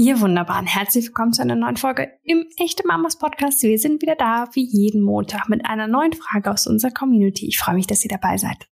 Ihr 0.00 0.20
Wunderbaren, 0.20 0.66
herzlich 0.66 1.06
willkommen 1.06 1.32
zu 1.32 1.42
einer 1.42 1.56
neuen 1.56 1.76
Folge 1.76 2.12
im 2.22 2.46
Echte 2.56 2.86
Mamas 2.86 3.18
Podcast. 3.18 3.64
Wir 3.64 3.80
sind 3.80 4.00
wieder 4.00 4.14
da, 4.14 4.48
wie 4.52 4.64
jeden 4.64 5.02
Montag, 5.02 5.48
mit 5.48 5.66
einer 5.66 5.88
neuen 5.88 6.12
Frage 6.12 6.52
aus 6.52 6.68
unserer 6.68 6.92
Community. 6.92 7.48
Ich 7.48 7.58
freue 7.58 7.74
mich, 7.74 7.88
dass 7.88 8.04
ihr 8.04 8.08
dabei 8.08 8.36
seid. 8.36 8.68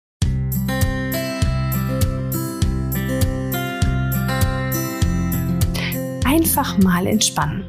Einfach 6.25 6.77
mal 6.79 7.07
entspannen. 7.07 7.67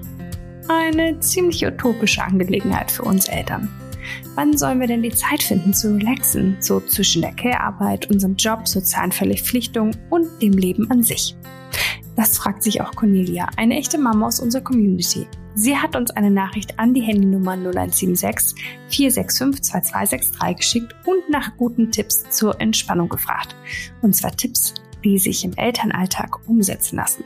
Eine 0.68 1.20
ziemlich 1.20 1.64
utopische 1.64 2.24
Angelegenheit 2.24 2.90
für 2.90 3.04
uns 3.04 3.28
Eltern. 3.28 3.70
Wann 4.34 4.58
sollen 4.58 4.80
wir 4.80 4.88
denn 4.88 5.04
die 5.04 5.14
Zeit 5.14 5.44
finden 5.44 5.76
zu 5.76 5.94
relaxen, 5.94 6.58
so 6.60 6.80
zwischen 6.80 7.22
der 7.22 7.36
Care-Arbeit, 7.36 8.10
unserem 8.10 8.36
Job, 8.36 8.68
sozialen 8.68 9.12
Verpflichtungen 9.12 9.96
und 10.10 10.42
dem 10.42 10.54
Leben 10.54 10.90
an 10.90 11.04
sich? 11.04 11.36
Das 12.16 12.38
fragt 12.38 12.64
sich 12.64 12.82
auch 12.82 12.96
Cornelia, 12.96 13.48
eine 13.58 13.76
echte 13.76 13.98
Mama 13.98 14.28
aus 14.28 14.40
unserer 14.40 14.64
Community. 14.64 15.28
Sie 15.56 15.78
hat 15.78 15.96
uns 15.96 16.12
eine 16.12 16.32
Nachricht 16.32 16.80
an 16.80 16.94
die 16.94 17.02
Handynummer 17.02 17.54
0176 17.54 18.56
465 18.90 19.64
2263 19.64 20.58
geschickt 20.58 20.96
und 21.06 21.30
nach 21.30 21.56
guten 21.58 21.92
Tipps 21.92 22.30
zur 22.30 22.60
Entspannung 22.60 23.10
gefragt. 23.10 23.56
Und 24.02 24.16
zwar 24.16 24.32
Tipps, 24.32 24.74
die 25.04 25.18
sich 25.20 25.44
im 25.44 25.54
Elternalltag 25.54 26.48
umsetzen 26.48 26.96
lassen. 26.96 27.24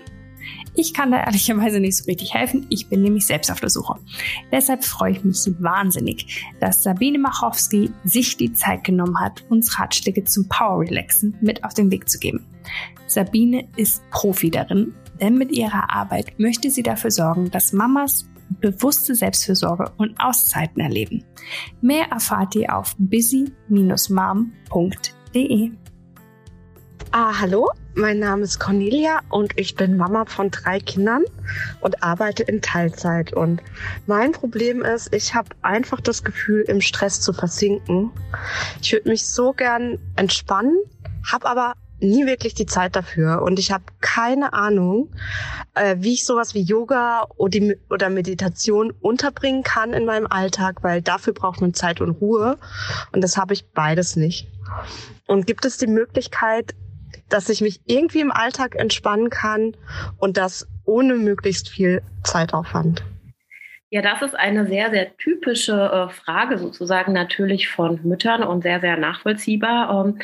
Ich 0.80 0.94
kann 0.94 1.10
da 1.10 1.24
ehrlicherweise 1.24 1.80
nicht 1.80 1.98
so 1.98 2.06
richtig 2.06 2.36
helfen. 2.36 2.68
Ich 2.70 2.88
bin 2.88 3.02
nämlich 3.02 3.26
selbst 3.26 3.52
auf 3.52 3.60
der 3.60 3.72
Suche. 3.72 3.96
Deshalb 4.52 4.86
freue 4.86 5.14
ich 5.14 5.24
mich 5.24 5.40
wahnsinnig, 5.60 6.46
dass 6.60 6.84
Sabine 6.84 7.18
Machowski 7.18 7.90
sich 8.04 8.38
die 8.38 8.54
Zeit 8.54 8.84
genommen 8.84 9.20
hat, 9.20 9.44
uns 9.50 9.80
Ratschläge 9.80 10.24
zum 10.24 10.48
Power 10.48 10.82
Relaxen 10.82 11.36
mit 11.42 11.64
auf 11.64 11.74
den 11.74 11.90
Weg 11.90 12.08
zu 12.08 12.20
geben. 12.20 12.46
Sabine 13.08 13.68
ist 13.76 14.08
Profi 14.12 14.52
darin, 14.52 14.94
denn 15.20 15.36
mit 15.36 15.52
ihrer 15.52 15.92
Arbeit 15.92 16.40
möchte 16.40 16.70
sie 16.70 16.84
dafür 16.84 17.10
sorgen, 17.10 17.50
dass 17.50 17.74
Mamas 17.74 18.30
bewusste 18.62 19.16
Selbstfürsorge 19.16 19.92
und 19.98 20.20
Auszeiten 20.20 20.80
erleben. 20.80 21.24
Mehr 21.82 22.12
erfahrt 22.12 22.54
ihr 22.54 22.78
auf 22.78 22.96
busy-mom.de. 23.00 25.72
Ah, 27.12 27.40
hallo, 27.40 27.72
mein 27.96 28.20
Name 28.20 28.44
ist 28.44 28.60
Cornelia 28.60 29.22
und 29.30 29.58
ich 29.58 29.76
bin 29.76 29.96
Mama 29.96 30.26
von 30.26 30.52
drei 30.52 30.80
Kindern 30.80 31.24
und 31.80 32.04
arbeite 32.04 32.44
in 32.44 32.62
Teilzeit. 32.62 33.32
Und 33.32 33.62
mein 34.08 34.34
Problem 34.34 34.84
ist, 34.84 35.14
ich 35.16 35.34
habe 35.34 35.50
einfach 35.62 36.02
das 36.02 36.26
Gefühl, 36.26 36.64
im 36.68 36.82
Stress 36.82 37.22
zu 37.22 37.32
versinken. 37.32 38.12
Ich 38.82 38.92
würde 38.92 39.08
mich 39.08 39.26
so 39.26 39.54
gern 39.54 40.00
entspannen, 40.18 40.78
habe 41.26 41.48
aber 41.48 41.74
nie 42.00 42.26
wirklich 42.26 42.54
die 42.54 42.66
Zeit 42.66 42.96
dafür 42.98 43.42
und 43.42 43.58
ich 43.58 43.72
habe 43.72 43.86
keine 44.02 44.52
Ahnung, 44.52 45.10
äh, 45.76 45.96
wie 46.00 46.14
ich 46.14 46.26
sowas 46.26 46.54
wie 46.54 46.62
Yoga 46.62 47.26
oder 47.38 48.10
Meditation 48.10 48.92
unterbringen 49.00 49.64
kann 49.64 49.94
in 49.94 50.06
meinem 50.06 50.28
Alltag, 50.28 50.84
weil 50.84 51.02
dafür 51.02 51.34
braucht 51.34 51.62
man 51.62 51.74
Zeit 51.74 52.02
und 52.02 52.12
Ruhe 52.22 52.58
und 53.14 53.24
das 53.24 53.38
habe 53.38 53.54
ich 53.54 53.66
beides 53.72 54.18
nicht. 54.18 54.48
Und 55.26 55.48
gibt 55.48 55.66
es 55.66 55.78
die 55.78 55.88
Möglichkeit, 55.88 56.76
dass 57.30 57.50
ich 57.50 57.62
mich 57.62 57.82
irgendwie 57.86 58.22
im 58.22 58.32
Alltag 58.32 58.76
entspannen 58.76 59.30
kann 59.30 59.76
und 60.18 60.38
das 60.38 60.68
ohne 60.86 61.16
möglichst 61.16 61.70
viel 61.70 62.02
Zeitaufwand? 62.24 63.04
Ja, 63.90 64.02
das 64.02 64.22
ist 64.22 64.36
eine 64.36 64.68
sehr, 64.68 64.90
sehr 64.90 65.16
typische 65.18 65.74
äh, 65.74 66.10
Frage 66.10 66.58
sozusagen 66.58 67.14
natürlich 67.14 67.70
von 67.70 68.02
Müttern 68.04 68.44
und 68.44 68.64
sehr, 68.64 68.82
sehr 68.82 68.98
nachvollziehbar. 68.98 70.06
Ähm, 70.06 70.20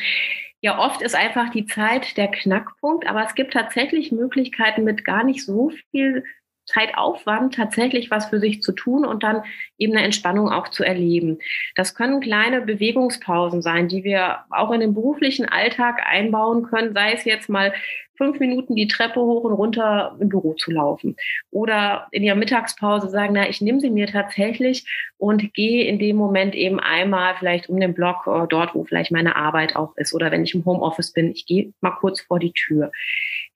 ja, 0.60 0.78
oft 0.78 1.00
ist 1.02 1.14
einfach 1.14 1.50
die 1.50 1.66
Zeit 1.66 2.16
der 2.16 2.28
Knackpunkt, 2.28 3.06
aber 3.06 3.24
es 3.24 3.34
gibt 3.34 3.54
tatsächlich 3.54 4.12
Möglichkeiten 4.12 4.84
mit 4.84 5.04
gar 5.04 5.24
nicht 5.24 5.44
so 5.44 5.70
viel 5.90 6.24
Zeitaufwand 6.66 7.54
tatsächlich 7.54 8.10
was 8.10 8.26
für 8.26 8.40
sich 8.40 8.62
zu 8.62 8.72
tun 8.72 9.04
und 9.04 9.22
dann 9.22 9.42
eben 9.78 9.94
eine 9.94 10.04
Entspannung 10.04 10.50
auch 10.50 10.68
zu 10.68 10.84
erleben. 10.84 11.38
Das 11.74 11.94
können 11.94 12.20
kleine 12.20 12.60
Bewegungspausen 12.60 13.62
sein, 13.62 13.88
die 13.88 14.04
wir 14.04 14.44
auch 14.50 14.70
in 14.70 14.80
den 14.80 14.94
beruflichen 14.94 15.48
Alltag 15.48 16.00
einbauen 16.06 16.64
können, 16.64 16.94
sei 16.94 17.12
es 17.12 17.24
jetzt 17.24 17.48
mal 17.48 17.72
fünf 18.16 18.38
Minuten 18.38 18.74
die 18.76 18.86
Treppe 18.86 19.20
hoch 19.20 19.44
und 19.44 19.52
runter 19.52 20.16
im 20.20 20.28
Büro 20.28 20.54
zu 20.54 20.70
laufen. 20.70 21.16
Oder 21.50 22.08
in 22.10 22.22
ihrer 22.22 22.36
Mittagspause 22.36 23.08
sagen, 23.08 23.34
na, 23.34 23.48
ich 23.48 23.60
nehme 23.60 23.80
sie 23.80 23.90
mir 23.90 24.06
tatsächlich 24.06 24.86
und 25.18 25.52
gehe 25.54 25.84
in 25.84 25.98
dem 25.98 26.16
Moment 26.16 26.54
eben 26.54 26.80
einmal 26.80 27.34
vielleicht 27.38 27.68
um 27.68 27.80
den 27.80 27.94
Block 27.94 28.26
äh, 28.26 28.46
dort, 28.48 28.74
wo 28.74 28.84
vielleicht 28.84 29.10
meine 29.10 29.36
Arbeit 29.36 29.76
auch 29.76 29.96
ist. 29.96 30.14
Oder 30.14 30.30
wenn 30.30 30.44
ich 30.44 30.54
im 30.54 30.64
Homeoffice 30.64 31.12
bin, 31.12 31.32
ich 31.32 31.46
gehe 31.46 31.72
mal 31.80 31.92
kurz 31.92 32.20
vor 32.20 32.38
die 32.38 32.52
Tür. 32.52 32.92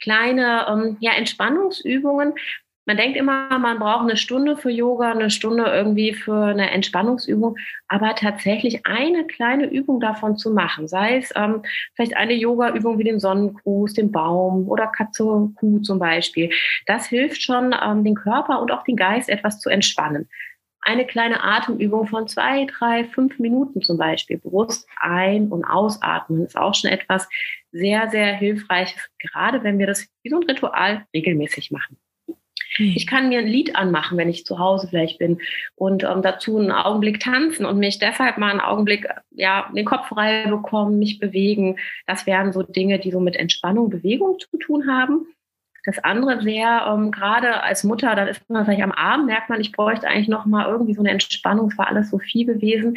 Kleine 0.00 0.66
ähm, 0.68 0.96
ja, 1.00 1.12
Entspannungsübungen, 1.12 2.34
man 2.88 2.96
denkt 2.96 3.18
immer, 3.18 3.58
man 3.58 3.78
braucht 3.78 4.04
eine 4.04 4.16
Stunde 4.16 4.56
für 4.56 4.70
Yoga, 4.70 5.10
eine 5.10 5.28
Stunde 5.28 5.64
irgendwie 5.64 6.14
für 6.14 6.46
eine 6.46 6.70
Entspannungsübung, 6.70 7.58
aber 7.86 8.14
tatsächlich 8.14 8.86
eine 8.86 9.26
kleine 9.26 9.66
Übung 9.66 10.00
davon 10.00 10.38
zu 10.38 10.50
machen, 10.50 10.88
sei 10.88 11.18
es 11.18 11.30
ähm, 11.36 11.62
vielleicht 11.94 12.16
eine 12.16 12.32
Yoga-Übung 12.32 12.98
wie 12.98 13.04
den 13.04 13.20
Sonnengruß, 13.20 13.92
den 13.92 14.10
Baum 14.10 14.66
oder 14.70 14.86
Katze, 14.86 15.50
Kuh 15.56 15.80
zum 15.80 15.98
Beispiel, 15.98 16.48
das 16.86 17.06
hilft 17.06 17.42
schon, 17.42 17.74
ähm, 17.78 18.04
den 18.04 18.14
Körper 18.14 18.62
und 18.62 18.72
auch 18.72 18.84
den 18.84 18.96
Geist 18.96 19.28
etwas 19.28 19.60
zu 19.60 19.68
entspannen. 19.68 20.26
Eine 20.80 21.04
kleine 21.04 21.44
Atemübung 21.44 22.06
von 22.06 22.26
zwei, 22.26 22.64
drei, 22.64 23.04
fünf 23.04 23.38
Minuten 23.38 23.82
zum 23.82 23.98
Beispiel, 23.98 24.38
bewusst 24.38 24.88
ein- 24.98 25.48
und 25.48 25.62
ausatmen, 25.66 26.46
ist 26.46 26.56
auch 26.56 26.74
schon 26.74 26.88
etwas 26.88 27.28
sehr, 27.70 28.08
sehr 28.08 28.34
hilfreiches, 28.34 29.10
gerade 29.18 29.62
wenn 29.62 29.78
wir 29.78 29.86
das 29.86 30.08
wie 30.22 30.30
so 30.30 30.40
ein 30.40 30.44
Ritual 30.44 31.04
regelmäßig 31.12 31.70
machen. 31.70 31.98
Ich 32.78 33.06
kann 33.06 33.28
mir 33.28 33.40
ein 33.40 33.46
Lied 33.46 33.76
anmachen, 33.76 34.16
wenn 34.16 34.28
ich 34.28 34.46
zu 34.46 34.58
Hause 34.58 34.88
vielleicht 34.88 35.18
bin 35.18 35.40
und 35.74 36.04
ähm, 36.04 36.22
dazu 36.22 36.58
einen 36.58 36.70
Augenblick 36.70 37.20
tanzen 37.20 37.66
und 37.66 37.78
mich 37.78 37.98
deshalb 37.98 38.38
mal 38.38 38.50
einen 38.50 38.60
Augenblick, 38.60 39.08
ja, 39.30 39.70
den 39.74 39.84
Kopf 39.84 40.08
frei 40.08 40.46
bekommen, 40.48 40.98
mich 40.98 41.18
bewegen. 41.18 41.76
Das 42.06 42.26
wären 42.26 42.52
so 42.52 42.62
Dinge, 42.62 42.98
die 42.98 43.10
so 43.10 43.20
mit 43.20 43.36
Entspannung, 43.36 43.90
Bewegung 43.90 44.38
zu 44.38 44.56
tun 44.58 44.86
haben. 44.90 45.26
Das 45.84 45.98
andere 46.00 46.44
wäre, 46.44 46.92
ähm, 46.92 47.10
gerade 47.10 47.62
als 47.62 47.82
Mutter, 47.84 48.14
dann 48.14 48.28
ist 48.28 48.48
man 48.48 48.64
vielleicht 48.64 48.82
am 48.82 48.92
Abend, 48.92 49.26
merkt 49.26 49.48
man, 49.48 49.60
ich 49.60 49.72
bräuchte 49.72 50.06
eigentlich 50.06 50.28
noch 50.28 50.46
mal 50.46 50.66
irgendwie 50.66 50.94
so 50.94 51.00
eine 51.00 51.10
Entspannung. 51.10 51.70
Es 51.70 51.78
war 51.78 51.88
alles 51.88 52.10
so 52.10 52.18
viel 52.18 52.46
gewesen, 52.46 52.96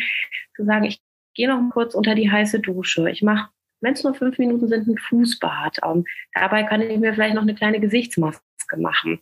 zu 0.56 0.66
sagen, 0.66 0.86
ich 0.86 1.00
gehe 1.34 1.48
noch 1.48 1.62
kurz 1.72 1.96
unter 1.96 2.16
die 2.16 2.30
heiße 2.30 2.60
Dusche. 2.60 3.10
Ich 3.10 3.22
mache 3.22 3.50
wenn 3.82 3.94
es 3.94 4.04
nur 4.04 4.14
fünf 4.14 4.38
Minuten 4.38 4.68
sind, 4.68 4.88
ein 4.88 4.98
Fußbad. 4.98 5.80
Ähm, 5.84 6.06
dabei 6.34 6.64
kann 6.64 6.82
ich 6.82 6.98
mir 7.00 7.14
vielleicht 7.14 7.36
noch 7.36 7.42
eine 7.42 7.56
kleine 7.56 7.80
Gesichtsmaske 7.80 8.44
machen. 8.78 9.20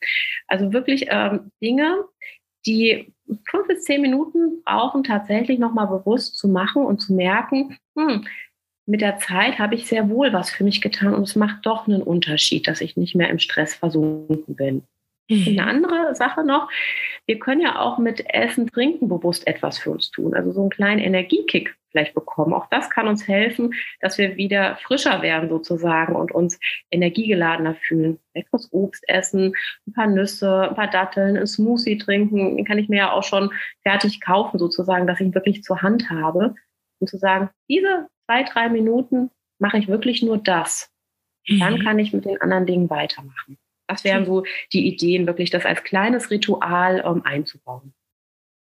Also 0.47 0.73
wirklich 0.73 1.07
ähm, 1.09 1.51
Dinge, 1.61 2.05
die 2.65 3.13
fünf 3.49 3.67
bis 3.67 3.83
zehn 3.83 4.01
Minuten 4.01 4.63
brauchen, 4.63 5.03
tatsächlich 5.03 5.59
nochmal 5.59 5.87
bewusst 5.87 6.37
zu 6.37 6.47
machen 6.47 6.83
und 6.83 6.99
zu 6.99 7.13
merken, 7.13 7.77
hm, 7.97 8.25
mit 8.85 9.01
der 9.01 9.19
Zeit 9.19 9.59
habe 9.59 9.75
ich 9.75 9.87
sehr 9.87 10.09
wohl 10.09 10.33
was 10.33 10.49
für 10.49 10.63
mich 10.63 10.81
getan 10.81 11.13
und 11.13 11.23
es 11.23 11.35
macht 11.35 11.65
doch 11.65 11.87
einen 11.87 12.01
Unterschied, 12.01 12.67
dass 12.67 12.81
ich 12.81 12.97
nicht 12.97 13.15
mehr 13.15 13.29
im 13.29 13.37
Stress 13.37 13.75
versunken 13.75 14.55
bin. 14.55 14.83
Mhm. 15.29 15.47
Eine 15.47 15.67
andere 15.67 16.15
Sache 16.15 16.43
noch, 16.43 16.69
wir 17.27 17.37
können 17.37 17.61
ja 17.61 17.79
auch 17.79 17.99
mit 17.99 18.25
Essen, 18.33 18.65
Trinken 18.67 19.07
bewusst 19.07 19.45
etwas 19.45 19.77
für 19.77 19.91
uns 19.91 20.09
tun. 20.09 20.33
Also 20.33 20.51
so 20.51 20.61
einen 20.61 20.71
kleinen 20.71 20.99
Energiekick 20.99 21.75
vielleicht 21.91 22.13
bekommen. 22.13 22.53
Auch 22.53 22.67
das 22.69 22.89
kann 22.89 23.07
uns 23.07 23.27
helfen, 23.27 23.73
dass 24.01 24.17
wir 24.17 24.37
wieder 24.37 24.77
frischer 24.77 25.21
werden 25.21 25.49
sozusagen 25.49 26.15
und 26.15 26.31
uns 26.31 26.59
energiegeladener 26.91 27.75
fühlen. 27.75 28.19
Etwas 28.33 28.71
Obst 28.71 29.03
essen, 29.07 29.53
ein 29.87 29.93
paar 29.93 30.07
Nüsse, 30.07 30.69
ein 30.69 30.75
paar 30.75 30.89
Datteln, 30.89 31.37
ein 31.37 31.47
Smoothie 31.47 31.97
trinken. 31.97 32.57
Den 32.57 32.65
kann 32.65 32.77
ich 32.77 32.89
mir 32.89 32.97
ja 32.97 33.11
auch 33.11 33.23
schon 33.23 33.51
fertig 33.83 34.21
kaufen 34.21 34.59
sozusagen, 34.59 35.07
dass 35.07 35.19
ich 35.19 35.27
ihn 35.27 35.35
wirklich 35.35 35.63
zur 35.63 35.81
Hand 35.81 36.09
habe. 36.09 36.55
Und 36.99 37.07
zu 37.07 37.17
sagen, 37.17 37.49
diese 37.69 38.07
zwei, 38.25 38.43
drei 38.43 38.69
Minuten 38.69 39.31
mache 39.57 39.77
ich 39.77 39.87
wirklich 39.87 40.21
nur 40.21 40.37
das. 40.37 40.91
Mhm. 41.47 41.59
Dann 41.59 41.83
kann 41.83 41.99
ich 41.99 42.13
mit 42.13 42.25
den 42.25 42.41
anderen 42.41 42.65
Dingen 42.65 42.89
weitermachen. 42.89 43.57
Das 43.87 44.03
wären 44.03 44.25
so 44.25 44.43
die 44.71 44.87
Ideen, 44.87 45.25
wirklich 45.25 45.49
das 45.49 45.65
als 45.65 45.83
kleines 45.83 46.29
Ritual 46.29 47.03
ähm, 47.03 47.23
einzubauen. 47.25 47.93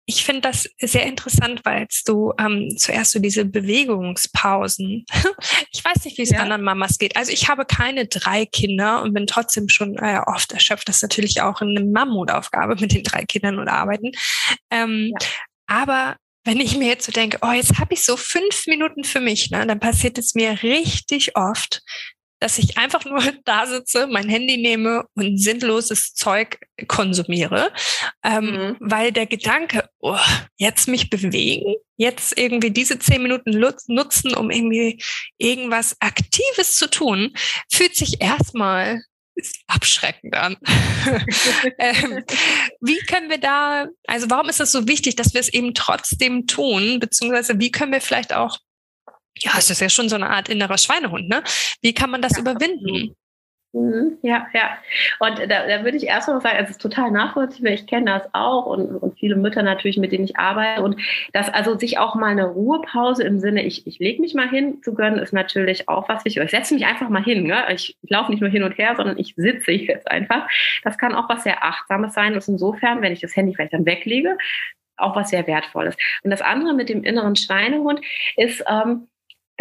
Ich 0.04 0.24
finde 0.24 0.42
das 0.42 0.68
sehr 0.78 1.06
interessant, 1.06 1.60
weil 1.64 1.86
du 2.06 2.32
ähm, 2.38 2.74
zuerst 2.76 3.12
so 3.12 3.20
diese 3.20 3.44
Bewegungspausen. 3.44 5.06
ich 5.72 5.84
weiß 5.84 6.04
nicht, 6.04 6.18
wie 6.18 6.22
es 6.22 6.30
ja. 6.30 6.40
anderen 6.40 6.62
Mamas 6.62 6.98
geht. 6.98 7.16
Also 7.16 7.30
ich 7.30 7.48
habe 7.48 7.64
keine 7.64 8.06
drei 8.06 8.44
Kinder 8.46 9.02
und 9.02 9.14
bin 9.14 9.26
trotzdem 9.26 9.68
schon 9.68 9.96
äh, 9.96 10.20
oft 10.26 10.52
erschöpft. 10.52 10.88
Das 10.88 10.96
ist 10.96 11.02
natürlich 11.02 11.40
auch 11.40 11.60
eine 11.60 11.84
Mammutaufgabe 11.84 12.76
mit 12.80 12.92
den 12.92 13.04
drei 13.04 13.24
Kindern 13.24 13.58
und 13.58 13.68
arbeiten. 13.68 14.10
Ähm, 14.70 15.12
ja. 15.18 15.28
Aber 15.66 16.16
wenn 16.44 16.58
ich 16.58 16.76
mir 16.76 16.88
jetzt 16.88 17.06
so 17.06 17.12
denke, 17.12 17.38
oh, 17.42 17.52
jetzt 17.52 17.78
habe 17.78 17.94
ich 17.94 18.04
so 18.04 18.16
fünf 18.16 18.66
Minuten 18.66 19.04
für 19.04 19.20
mich, 19.20 19.50
ne, 19.50 19.64
dann 19.66 19.78
passiert 19.78 20.18
es 20.18 20.34
mir 20.34 20.62
richtig 20.62 21.36
oft, 21.36 21.82
dass 22.42 22.58
ich 22.58 22.76
einfach 22.76 23.04
nur 23.04 23.20
da 23.44 23.66
sitze, 23.66 24.08
mein 24.08 24.28
Handy 24.28 24.56
nehme 24.56 25.04
und 25.14 25.38
sinnloses 25.38 26.12
Zeug 26.14 26.58
konsumiere, 26.88 27.72
ähm, 28.24 28.44
mhm. 28.44 28.76
weil 28.80 29.12
der 29.12 29.26
Gedanke, 29.26 29.88
oh, 30.00 30.18
jetzt 30.56 30.88
mich 30.88 31.08
bewegen, 31.08 31.76
jetzt 31.96 32.36
irgendwie 32.36 32.72
diese 32.72 32.98
zehn 32.98 33.22
Minuten 33.22 33.60
nutzen, 33.86 34.34
um 34.34 34.50
irgendwie 34.50 35.00
irgendwas 35.38 35.96
Aktives 36.00 36.76
zu 36.76 36.90
tun, 36.90 37.32
fühlt 37.72 37.94
sich 37.94 38.20
erstmal 38.20 39.02
abschreckend 39.68 40.36
an. 40.36 40.56
ähm, 41.78 42.24
wie 42.80 42.98
können 43.06 43.30
wir 43.30 43.38
da, 43.38 43.86
also 44.06 44.28
warum 44.30 44.48
ist 44.48 44.60
das 44.60 44.72
so 44.72 44.88
wichtig, 44.88 45.14
dass 45.14 45.32
wir 45.32 45.40
es 45.40 45.48
eben 45.48 45.74
trotzdem 45.74 46.48
tun, 46.48 46.98
beziehungsweise 46.98 47.58
wie 47.60 47.70
können 47.70 47.92
wir 47.92 48.00
vielleicht 48.00 48.34
auch, 48.34 48.58
ja, 49.38 49.52
es 49.58 49.70
ist 49.70 49.80
ja 49.80 49.88
schon 49.88 50.08
so 50.08 50.16
eine 50.16 50.30
Art 50.30 50.48
innerer 50.48 50.78
Schweinehund, 50.78 51.28
ne? 51.28 51.42
Wie 51.80 51.94
kann 51.94 52.10
man 52.10 52.22
das 52.22 52.32
ja, 52.32 52.40
überwinden? 52.40 53.16
Mhm, 53.74 54.18
ja, 54.20 54.46
ja. 54.52 54.76
Und 55.18 55.38
da, 55.38 55.66
da 55.66 55.82
würde 55.82 55.96
ich 55.96 56.04
erst 56.04 56.28
mal 56.28 56.42
sagen, 56.42 56.58
es 56.60 56.70
ist 56.70 56.80
total 56.80 57.10
nachvollziehbar. 57.10 57.72
Ich 57.72 57.86
kenne 57.86 58.10
das 58.10 58.28
auch 58.34 58.66
und, 58.66 58.96
und 58.96 59.18
viele 59.18 59.34
Mütter 59.34 59.62
natürlich, 59.62 59.96
mit 59.96 60.12
denen 60.12 60.24
ich 60.24 60.36
arbeite. 60.36 60.82
Und 60.82 61.00
dass 61.32 61.48
also 61.48 61.78
sich 61.78 61.96
auch 61.98 62.14
mal 62.14 62.32
eine 62.32 62.44
Ruhepause 62.44 63.22
im 63.24 63.40
Sinne, 63.40 63.64
ich, 63.64 63.86
ich 63.86 63.98
lege 63.98 64.20
mich 64.20 64.34
mal 64.34 64.48
hin 64.48 64.82
zu 64.82 64.92
gönnen, 64.92 65.18
ist 65.18 65.32
natürlich 65.32 65.88
auch 65.88 66.06
was 66.10 66.22
wichtig. 66.26 66.42
Ich 66.42 66.50
setze 66.50 66.74
mich 66.74 66.84
einfach 66.84 67.08
mal 67.08 67.24
hin. 67.24 67.44
Ne? 67.44 67.64
Ich, 67.72 67.96
ich 68.02 68.10
laufe 68.10 68.30
nicht 68.30 68.40
nur 68.40 68.50
hin 68.50 68.62
und 68.62 68.76
her, 68.76 68.94
sondern 68.94 69.18
ich 69.18 69.34
sitze 69.36 69.72
jetzt 69.72 70.10
einfach. 70.10 70.46
Das 70.84 70.98
kann 70.98 71.14
auch 71.14 71.30
was 71.30 71.44
sehr 71.44 71.64
Achtsames 71.64 72.12
sein. 72.12 72.34
Und 72.34 72.46
insofern, 72.46 73.00
wenn 73.00 73.14
ich 73.14 73.20
das 73.20 73.34
Handy 73.34 73.54
vielleicht 73.54 73.72
dann 73.72 73.86
weglege, 73.86 74.36
auch 74.98 75.16
was 75.16 75.30
sehr 75.30 75.46
Wertvolles. 75.46 75.96
Und 76.22 76.30
das 76.30 76.42
andere 76.42 76.74
mit 76.74 76.90
dem 76.90 77.04
inneren 77.04 77.36
Schweinehund 77.36 78.02
ist, 78.36 78.62
ähm, 78.68 79.08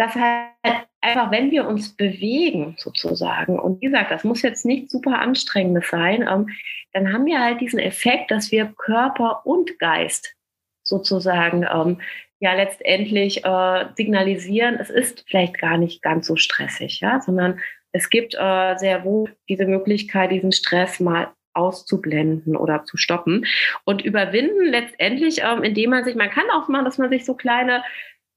dass 0.02 0.14
halt 0.14 0.86
einfach, 1.00 1.30
wenn 1.30 1.50
wir 1.50 1.66
uns 1.66 1.94
bewegen 1.96 2.74
sozusagen, 2.78 3.58
und 3.58 3.80
wie 3.80 3.86
gesagt, 3.86 4.10
das 4.10 4.24
muss 4.24 4.42
jetzt 4.42 4.64
nicht 4.64 4.90
super 4.90 5.20
anstrengendes 5.20 5.88
sein, 5.90 6.26
ähm, 6.28 6.48
dann 6.92 7.12
haben 7.12 7.26
wir 7.26 7.40
halt 7.40 7.60
diesen 7.60 7.78
Effekt, 7.78 8.30
dass 8.30 8.50
wir 8.50 8.66
Körper 8.76 9.46
und 9.46 9.78
Geist 9.78 10.34
sozusagen 10.82 11.66
ähm, 11.72 12.00
ja 12.40 12.54
letztendlich 12.54 13.44
äh, 13.44 13.86
signalisieren, 13.96 14.76
es 14.80 14.90
ist 14.90 15.24
vielleicht 15.28 15.58
gar 15.58 15.78
nicht 15.78 16.02
ganz 16.02 16.26
so 16.26 16.36
stressig, 16.36 17.00
ja, 17.00 17.20
sondern 17.20 17.60
es 17.92 18.10
gibt 18.10 18.34
äh, 18.34 18.76
sehr 18.76 19.04
wohl 19.04 19.36
diese 19.48 19.66
Möglichkeit, 19.66 20.32
diesen 20.32 20.52
Stress 20.52 20.98
mal 20.98 21.32
auszublenden 21.54 22.56
oder 22.56 22.84
zu 22.84 22.96
stoppen 22.96 23.46
und 23.84 24.02
überwinden 24.02 24.66
letztendlich, 24.66 25.42
ähm, 25.42 25.62
indem 25.62 25.90
man 25.90 26.04
sich, 26.04 26.16
man 26.16 26.30
kann 26.30 26.50
auch 26.52 26.68
machen, 26.68 26.86
dass 26.86 26.98
man 26.98 27.10
sich 27.10 27.24
so 27.24 27.34
kleine 27.34 27.82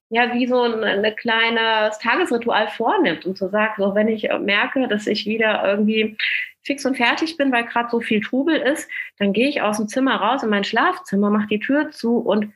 ja 0.08 0.32
wie 0.34 0.46
so 0.46 0.62
ein 0.62 0.84
eine 0.84 1.14
kleines 1.14 1.98
Tagesritual 1.98 2.68
vornimmt 2.68 3.26
und 3.26 3.36
so 3.36 3.48
sagt, 3.48 3.78
so 3.78 3.94
wenn 3.94 4.08
ich 4.08 4.28
merke, 4.40 4.88
dass 4.88 5.06
ich 5.06 5.26
wieder 5.26 5.64
irgendwie 5.64 6.16
fix 6.62 6.84
und 6.84 6.96
fertig 6.96 7.36
bin, 7.36 7.52
weil 7.52 7.64
gerade 7.64 7.90
so 7.90 8.00
viel 8.00 8.20
Trubel 8.20 8.56
ist, 8.56 8.88
dann 9.18 9.32
gehe 9.32 9.48
ich 9.48 9.62
aus 9.62 9.78
dem 9.78 9.88
Zimmer 9.88 10.16
raus 10.16 10.42
in 10.42 10.50
mein 10.50 10.64
Schlafzimmer, 10.64 11.30
mache 11.30 11.48
die 11.48 11.60
Tür 11.60 11.90
zu 11.90 12.18
und 12.18 12.52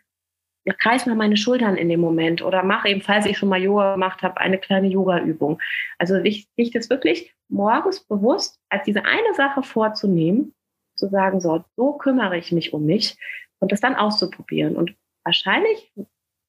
kreise 0.78 1.08
mal 1.08 1.16
meine 1.16 1.36
Schultern 1.36 1.76
in 1.76 1.88
dem 1.88 2.00
Moment 2.00 2.42
oder 2.42 2.62
mache 2.62 2.88
eben, 2.88 3.00
falls 3.00 3.26
ich 3.26 3.38
schon 3.38 3.48
mal 3.48 3.60
Yoga 3.60 3.92
gemacht 3.92 4.22
habe, 4.22 4.40
eine 4.40 4.58
kleine 4.58 4.88
Yoga-Übung. 4.88 5.60
Also 5.98 6.22
wichtig 6.22 6.74
ist 6.74 6.90
wirklich 6.90 7.34
morgens 7.48 8.00
bewusst 8.04 8.60
als 8.68 8.84
diese 8.84 9.04
eine 9.04 9.34
Sache 9.34 9.62
vorzunehmen, 9.62 10.54
zu 10.94 11.08
sagen, 11.08 11.40
so, 11.40 11.64
so 11.76 11.94
kümmere 11.94 12.36
ich 12.36 12.52
mich 12.52 12.72
um 12.72 12.84
mich 12.84 13.16
und 13.58 13.72
das 13.72 13.80
dann 13.80 13.96
auszuprobieren. 13.96 14.76
Und 14.76 14.94
wahrscheinlich 15.24 15.92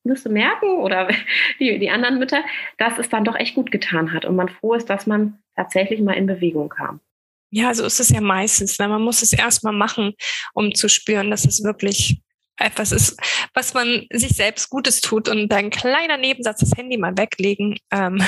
du 0.04 0.30
merken 0.30 0.80
oder 0.80 1.10
die, 1.60 1.80
die 1.80 1.90
anderen 1.90 2.20
Mütter, 2.20 2.44
dass 2.78 2.98
es 2.98 3.10
dann 3.10 3.24
doch 3.24 3.36
echt 3.36 3.56
gut 3.56 3.72
getan 3.72 4.14
hat 4.14 4.26
und 4.26 4.36
man 4.36 4.50
froh 4.50 4.74
ist, 4.74 4.90
dass 4.90 5.08
man 5.08 5.40
tatsächlich 5.56 6.02
mal 6.02 6.14
in 6.14 6.28
Bewegung 6.28 6.70
kam. 6.70 7.00
Ja, 7.54 7.74
so 7.74 7.86
ist 7.86 8.00
es 8.00 8.10
ja 8.10 8.22
meistens. 8.22 8.80
Ne? 8.80 8.88
Man 8.88 9.02
muss 9.02 9.22
es 9.22 9.34
erstmal 9.34 9.74
machen, 9.74 10.14
um 10.54 10.74
zu 10.74 10.88
spüren, 10.88 11.30
dass 11.30 11.46
es 11.46 11.64
wirklich 11.64 12.22
etwas 12.58 12.92
ist, 12.92 13.18
was 13.54 13.74
man 13.74 14.06
sich 14.12 14.36
selbst 14.36 14.70
Gutes 14.70 15.02
tut 15.02 15.28
und 15.28 15.52
ein 15.52 15.70
kleiner 15.70 16.18
Nebensatz, 16.18 16.60
das 16.60 16.72
Handy 16.78 16.98
mal 16.98 17.18
weglegen, 17.18 17.78
ähm, 17.92 18.22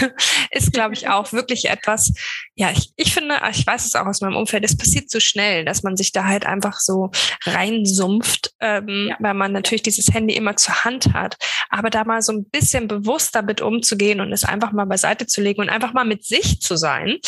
ist, 0.50 0.72
glaube 0.72 0.94
ich, 0.94 1.08
auch 1.08 1.32
wirklich 1.32 1.66
etwas, 1.66 2.12
ja, 2.54 2.70
ich, 2.70 2.92
ich 2.96 3.12
finde, 3.12 3.36
ich 3.50 3.66
weiß 3.66 3.84
es 3.84 3.94
auch 3.94 4.06
aus 4.06 4.20
meinem 4.20 4.36
Umfeld, 4.36 4.64
es 4.64 4.76
passiert 4.76 5.10
so 5.10 5.20
schnell, 5.20 5.64
dass 5.64 5.82
man 5.82 5.96
sich 5.96 6.12
da 6.12 6.24
halt 6.24 6.46
einfach 6.46 6.80
so 6.80 7.10
reinsumpft, 7.44 8.52
ähm, 8.60 9.08
ja. 9.10 9.16
weil 9.20 9.34
man 9.34 9.52
natürlich 9.52 9.82
dieses 9.82 10.12
Handy 10.12 10.34
immer 10.34 10.56
zur 10.56 10.84
Hand 10.84 11.12
hat. 11.12 11.36
Aber 11.68 11.90
da 11.90 12.04
mal 12.04 12.22
so 12.22 12.32
ein 12.32 12.44
bisschen 12.48 12.88
bewusst 12.88 13.34
damit 13.34 13.60
umzugehen 13.60 14.20
und 14.20 14.32
es 14.32 14.44
einfach 14.44 14.72
mal 14.72 14.86
beiseite 14.86 15.26
zu 15.26 15.42
legen 15.42 15.60
und 15.60 15.68
einfach 15.68 15.92
mal 15.92 16.04
mit 16.04 16.24
sich 16.24 16.60
zu 16.60 16.76
sein, 16.76 17.18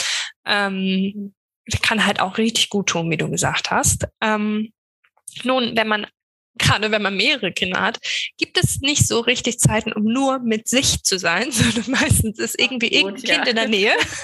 ähm, 0.47 1.35
kann 1.83 2.07
halt 2.07 2.21
auch 2.21 2.39
richtig 2.39 2.69
gut 2.69 2.89
tun, 2.89 3.11
wie 3.11 3.17
du 3.17 3.29
gesagt 3.29 3.71
hast. 3.71 4.07
Ähm, 4.21 4.73
nun, 5.45 5.77
wenn 5.77 5.89
man 5.89 6.07
gerade 6.59 6.91
wenn 6.91 7.03
man 7.03 7.17
mehrere 7.17 7.53
Kinder 7.53 7.81
hat, 7.81 7.99
gibt 8.39 8.59
es 8.59 8.81
nicht 8.81 9.07
so 9.07 9.21
richtig 9.21 9.59
Zeiten, 9.59 9.93
um 9.93 10.05
nur 10.05 10.39
mit 10.39 10.69
sich 10.69 11.03
zu 11.03 11.19
sein, 11.19 11.51
sondern 11.51 11.91
meistens 11.91 12.39
ist 12.39 12.59
irgendwie 12.61 12.89
irgendein 12.89 13.23
Kind 13.23 13.45
ja. 13.45 13.51
in 13.51 13.57
der 13.57 13.69
Nähe. 13.69 13.93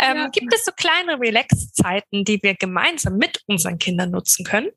ähm, 0.00 0.16
ja. 0.16 0.28
Gibt 0.28 0.54
es 0.54 0.64
so 0.64 0.72
kleine 0.72 1.20
Relax-Zeiten, 1.20 2.24
die 2.24 2.42
wir 2.42 2.54
gemeinsam 2.54 3.16
mit 3.16 3.42
unseren 3.46 3.78
Kindern 3.78 4.10
nutzen 4.10 4.44
können? 4.44 4.70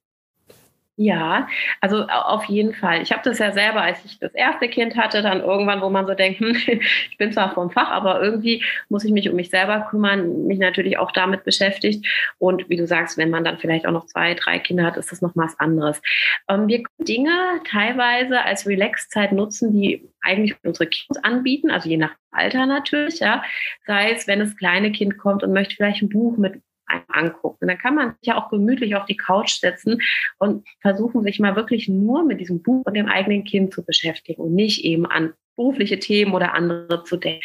Ja, 0.97 1.49
also 1.81 2.03
auf 2.07 2.45
jeden 2.45 2.73
Fall. 2.73 3.01
Ich 3.01 3.11
habe 3.11 3.21
das 3.25 3.37
ja 3.39 3.51
selber, 3.51 3.81
als 3.81 4.05
ich 4.05 4.17
das 4.17 4.33
erste 4.33 4.69
Kind 4.69 4.95
hatte, 4.95 5.21
dann 5.21 5.41
irgendwann, 5.41 5.81
wo 5.81 5.89
man 5.89 6.07
so 6.07 6.13
denkt, 6.13 6.39
hm, 6.39 6.55
ich 7.09 7.17
bin 7.17 7.33
zwar 7.33 7.53
vom 7.53 7.69
Fach, 7.69 7.89
aber 7.89 8.21
irgendwie 8.21 8.63
muss 8.87 9.03
ich 9.03 9.11
mich 9.11 9.29
um 9.29 9.35
mich 9.35 9.49
selber 9.49 9.87
kümmern, 9.89 10.47
mich 10.47 10.57
natürlich 10.57 10.97
auch 10.97 11.11
damit 11.11 11.43
beschäftigt. 11.43 12.07
Und 12.37 12.69
wie 12.69 12.77
du 12.77 12.87
sagst, 12.87 13.17
wenn 13.17 13.29
man 13.29 13.43
dann 13.43 13.57
vielleicht 13.57 13.85
auch 13.85 13.91
noch 13.91 14.05
zwei, 14.05 14.35
drei 14.35 14.57
Kinder 14.59 14.85
hat, 14.85 14.95
ist 14.95 15.11
das 15.11 15.21
noch 15.21 15.33
was 15.35 15.59
anderes. 15.59 16.01
Ähm, 16.47 16.69
wir 16.69 16.77
können 16.77 17.05
Dinge 17.05 17.59
teilweise 17.69 18.41
als 18.43 18.65
Relax-Zeit 18.65 19.33
nutzen, 19.33 19.73
die 19.73 20.09
eigentlich 20.21 20.55
unsere 20.63 20.87
Kinder 20.87 21.19
anbieten, 21.23 21.71
also 21.71 21.89
je 21.89 21.97
nach 21.97 22.15
Alter 22.31 22.65
natürlich, 22.65 23.19
ja. 23.19 23.43
Sei 23.85 24.11
es, 24.11 24.27
wenn 24.27 24.39
das 24.39 24.55
kleine 24.55 24.91
Kind 24.93 25.17
kommt 25.17 25.43
und 25.43 25.51
möchte 25.51 25.75
vielleicht 25.75 26.01
ein 26.01 26.09
Buch 26.09 26.37
mit 26.37 26.61
angucken. 27.07 27.57
Und 27.61 27.67
dann 27.67 27.77
kann 27.77 27.95
man 27.95 28.15
sich 28.19 28.27
ja 28.27 28.37
auch 28.37 28.49
gemütlich 28.49 28.95
auf 28.95 29.05
die 29.05 29.17
Couch 29.17 29.59
setzen 29.59 30.01
und 30.37 30.67
versuchen, 30.81 31.23
sich 31.23 31.39
mal 31.39 31.55
wirklich 31.55 31.87
nur 31.87 32.23
mit 32.23 32.39
diesem 32.39 32.61
Buch 32.61 32.83
und 32.85 32.95
dem 32.95 33.07
eigenen 33.07 33.43
Kind 33.43 33.73
zu 33.73 33.83
beschäftigen 33.83 34.41
und 34.41 34.53
nicht 34.53 34.83
eben 34.83 35.05
an 35.05 35.33
berufliche 35.55 35.99
Themen 35.99 36.33
oder 36.33 36.53
andere 36.53 37.03
zu 37.03 37.17
denken 37.17 37.41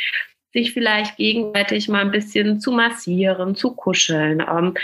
sich 0.53 0.73
vielleicht 0.73 1.17
gegenseitig 1.17 1.89
mal 1.89 2.01
ein 2.01 2.11
bisschen 2.11 2.61
zu 2.61 2.73
massieren, 2.73 3.55
zu 3.55 3.75
kuscheln. 3.75 4.41
Ähm, 4.41 4.75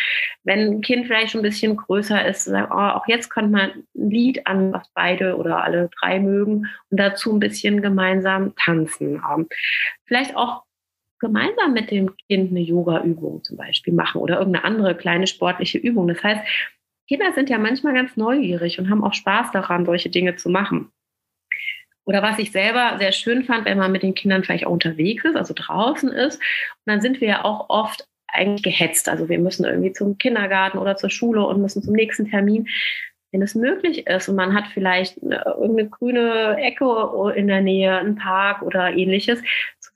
wenn 0.45 0.61
ein 0.61 0.81
Kind 0.81 1.07
vielleicht 1.07 1.33
schon 1.33 1.41
ein 1.41 1.51
bisschen 1.51 1.77
größer 1.77 2.25
ist, 2.27 2.45
sagt, 2.45 2.71
oh, 2.73 2.77
auch 2.77 3.09
jetzt 3.09 3.31
könnte 3.31 3.51
man 3.51 3.71
ein 3.71 4.11
Lied 4.11 4.47
an, 4.47 4.73
was 4.73 4.89
beide 4.95 5.37
oder 5.37 5.65
alle 5.65 5.91
drei 6.01 6.21
mögen 6.21 6.67
und 6.91 7.01
dazu 7.01 7.33
ein 7.33 7.41
bisschen 7.41 7.83
gemeinsam 7.83 8.55
tanzen. 8.57 9.23
Ähm, 9.29 9.49
vielleicht 10.05 10.37
auch 10.37 10.66
gemeinsam 11.19 11.73
mit 11.73 11.91
dem 11.91 12.15
Kind 12.29 12.51
eine 12.51 12.61
Yoga-Übung 12.61 13.43
zum 13.45 13.57
Beispiel 13.57 13.93
machen 13.93 14.21
oder 14.21 14.39
irgendeine 14.39 14.65
andere 14.65 14.95
kleine 14.95 15.27
sportliche 15.27 15.79
Übung. 15.79 16.09
Das 16.09 16.23
heißt, 16.23 16.43
Kinder 17.09 17.33
sind 17.33 17.49
ja 17.49 17.59
manchmal 17.59 17.95
ganz 17.95 18.17
neugierig 18.17 18.79
und 18.79 18.91
haben 18.91 19.05
auch 19.05 19.15
Spaß 19.15 19.53
daran, 19.53 19.87
solche 19.87 20.11
Dinge 20.11 20.37
zu 20.37 20.49
machen. 20.49 20.91
Oder 22.05 22.23
was 22.23 22.39
ich 22.39 22.53
selber 22.53 22.97
sehr 22.99 23.13
schön 23.13 23.45
fand, 23.45 23.65
wenn 23.65 23.79
man 23.79 23.91
mit 23.91 24.03
den 24.03 24.15
Kindern 24.15 24.45
vielleicht 24.45 24.67
auch 24.67 24.73
unterwegs 24.73 25.25
ist, 25.25 25.37
also 25.37 25.55
draußen 25.57 26.11
ist, 26.11 26.37
und 26.37 26.93
dann 26.93 27.01
sind 27.01 27.21
wir 27.21 27.29
ja 27.29 27.45
auch 27.45 27.69
oft 27.69 28.07
eigentlich 28.29 28.63
gehetzt. 28.63 29.09
Also 29.09 29.29
wir 29.29 29.39
müssen 29.39 29.65
irgendwie 29.65 29.93
zum 29.93 30.19
Kindergarten 30.19 30.79
oder 30.79 30.97
zur 30.97 31.11
Schule 31.11 31.45
und 31.45 31.61
müssen 31.61 31.83
zum 31.83 31.95
nächsten 31.95 32.31
Termin. 32.31 32.69
Wenn 33.33 33.43
es 33.43 33.57
möglich 33.57 34.07
ist 34.07 34.29
und 34.29 34.37
man 34.37 34.55
hat 34.55 34.67
vielleicht 34.73 35.21
eine, 35.23 35.45
irgendeine 35.45 35.89
grüne 35.89 36.57
Ecke 36.59 37.33
in 37.35 37.49
der 37.49 37.61
Nähe, 37.61 37.99
einen 37.99 38.15
Park 38.15 38.63
oder 38.63 38.93
ähnliches, 38.93 39.43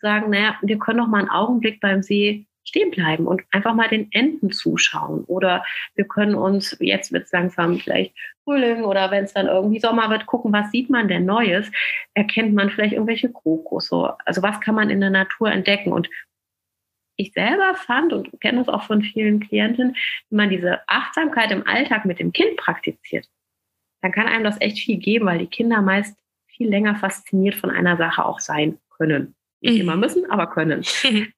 sagen, 0.00 0.30
naja, 0.30 0.57
wir 0.62 0.78
können 0.78 0.99
noch 0.99 1.09
mal 1.09 1.21
einen 1.21 1.30
Augenblick 1.30 1.80
beim 1.80 2.02
See 2.02 2.47
stehen 2.64 2.90
bleiben 2.90 3.26
und 3.26 3.42
einfach 3.50 3.75
mal 3.75 3.88
den 3.88 4.11
Enten 4.12 4.50
zuschauen. 4.50 5.25
Oder 5.25 5.64
wir 5.95 6.07
können 6.07 6.35
uns, 6.35 6.76
jetzt 6.80 7.12
wird 7.12 7.25
es 7.25 7.33
langsam 7.33 7.78
vielleicht 7.78 8.14
Frühling 8.45 8.85
oder 8.85 9.11
wenn 9.11 9.25
es 9.25 9.33
dann 9.33 9.47
irgendwie 9.47 9.80
Sommer 9.80 10.11
wird, 10.11 10.26
gucken, 10.26 10.52
was 10.52 10.71
sieht 10.71 10.90
man 10.90 11.09
denn 11.09 11.25
Neues? 11.25 11.71
Erkennt 12.14 12.54
man 12.54 12.71
vielleicht 12.71 12.92
irgendwelche 12.92 13.33
Krokusse? 13.33 14.14
Also 14.25 14.42
was 14.42 14.61
kann 14.61 14.75
man 14.75 14.90
in 14.90 15.00
der 15.00 15.11
Natur 15.11 15.50
entdecken? 15.50 15.92
Und 15.92 16.09
ich 17.16 17.33
selber 17.33 17.75
fand 17.75 18.12
und 18.12 18.40
kenne 18.40 18.59
das 18.59 18.69
auch 18.69 18.85
von 18.85 19.02
vielen 19.02 19.40
Klientinnen, 19.40 19.97
wenn 20.30 20.37
man 20.37 20.50
diese 20.50 20.80
Achtsamkeit 20.88 21.50
im 21.50 21.66
Alltag 21.66 22.04
mit 22.04 22.19
dem 22.19 22.33
Kind 22.33 22.57
praktiziert, 22.57 23.26
dann 24.00 24.12
kann 24.12 24.26
einem 24.26 24.45
das 24.45 24.61
echt 24.61 24.78
viel 24.78 24.97
geben, 24.97 25.26
weil 25.26 25.38
die 25.38 25.47
Kinder 25.47 25.83
meist 25.83 26.16
viel 26.47 26.69
länger 26.69 26.97
fasziniert 26.97 27.57
von 27.57 27.71
einer 27.71 27.97
Sache 27.97 28.25
auch 28.25 28.40
sein 28.40 28.78
können. 28.90 29.35
Nicht 29.62 29.75
mhm. 29.75 29.81
immer 29.81 29.97
müssen, 29.97 30.31
aber 30.31 30.47
können. 30.47 30.85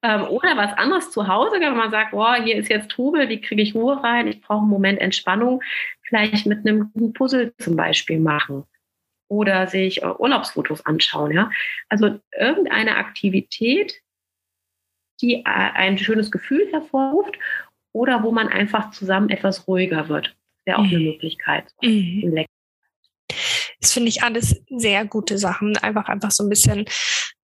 ähm, 0.02 0.22
oder 0.28 0.56
was 0.56 0.76
anderes 0.78 1.10
zu 1.10 1.26
Hause, 1.26 1.56
wenn 1.58 1.76
man 1.76 1.90
sagt, 1.90 2.12
boah, 2.12 2.36
hier 2.36 2.56
ist 2.56 2.68
jetzt 2.68 2.90
Trubel, 2.90 3.28
wie 3.28 3.40
kriege 3.40 3.62
ich 3.62 3.74
Ruhe 3.74 4.02
rein? 4.02 4.28
Ich 4.28 4.40
brauche 4.40 4.60
einen 4.60 4.70
Moment 4.70 5.00
Entspannung. 5.00 5.62
Vielleicht 6.02 6.46
mit 6.46 6.66
einem 6.66 6.92
Puzzle 7.14 7.52
zum 7.58 7.74
Beispiel 7.74 8.20
machen. 8.20 8.64
Oder 9.28 9.66
sich 9.66 10.02
äh, 10.02 10.06
Urlaubsfotos 10.06 10.86
anschauen. 10.86 11.32
Ja? 11.32 11.50
Also 11.88 12.20
irgendeine 12.38 12.96
Aktivität, 12.96 14.00
die 15.20 15.36
äh, 15.36 15.44
ein 15.44 15.98
schönes 15.98 16.30
Gefühl 16.30 16.68
hervorruft 16.70 17.36
oder 17.92 18.22
wo 18.22 18.30
man 18.30 18.48
einfach 18.48 18.90
zusammen 18.92 19.30
etwas 19.30 19.66
ruhiger 19.66 20.08
wird. 20.08 20.36
Wäre 20.64 20.78
auch 20.78 20.84
mhm. 20.84 20.90
eine 20.90 21.00
Möglichkeit. 21.00 21.72
Mhm. 21.82 22.46
Das 23.80 23.92
finde 23.92 24.10
ich 24.10 24.22
alles 24.22 24.62
sehr 24.68 25.04
gute 25.06 25.38
Sachen. 25.38 25.76
Einfach, 25.78 26.08
einfach 26.08 26.30
so 26.30 26.44
ein 26.44 26.48
bisschen 26.48 26.84